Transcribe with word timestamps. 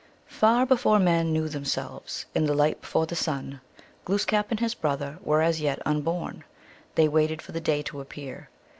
Far 0.25 0.65
before 0.65 0.97
men 0.97 1.31
knew 1.31 1.47
themselves, 1.47 2.25
in 2.33 2.45
the 2.47 2.55
light 2.55 2.81
before 2.81 3.05
the 3.05 3.15
sun, 3.15 3.61
Glooskap 4.03 4.49
and 4.49 4.59
his 4.59 4.73
brother 4.73 5.19
were 5.21 5.43
as 5.43 5.61
yet 5.61 5.79
unborn; 5.85 6.43
they 6.95 7.07
waited 7.07 7.39
for 7.39 7.51
the 7.51 7.61
day 7.61 7.83
to 7.83 8.01
ap 8.01 8.09
pear. 8.09 8.49